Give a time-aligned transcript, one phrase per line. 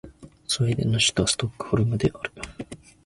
[0.47, 2.31] スウェーデンの首都はストックホルムである